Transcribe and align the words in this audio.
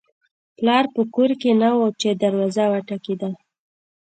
پلار 0.57 0.85
په 0.95 1.01
کور 1.13 1.31
کې 1.41 1.51
نه 1.61 1.69
و 1.77 1.81
چې 2.01 2.09
دروازه 2.23 2.63
وټکېده 2.71 3.29